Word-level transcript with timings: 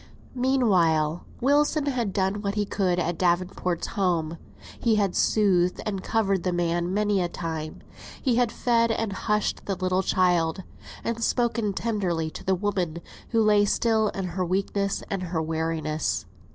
Meanwhile, 0.33 1.25
Wilson 1.41 1.85
had 1.85 2.11
done 2.11 2.41
what 2.41 2.55
he 2.55 2.65
could 2.65 2.97
at 2.97 3.19
Davenport's 3.19 3.85
home. 3.85 4.39
He 4.79 4.95
had 4.95 5.15
soothed, 5.15 5.79
and 5.85 6.01
covered 6.03 6.41
the 6.41 6.51
man 6.51 6.91
many 6.91 7.21
a 7.21 7.29
time; 7.29 7.81
he 8.19 8.37
had 8.37 8.51
fed 8.51 8.89
and 8.89 9.13
hushed 9.13 9.67
the 9.67 9.75
little 9.75 10.01
child, 10.01 10.63
and 11.03 11.23
spoken 11.23 11.73
tenderly 11.73 12.31
to 12.31 12.43
the 12.43 12.55
woman, 12.55 12.97
who 13.29 13.43
lay 13.43 13.63
still 13.63 14.09
in 14.09 14.25
her 14.29 14.43
weakness 14.43 15.03
and 15.11 15.21
her 15.21 15.39
weariness. 15.39 16.25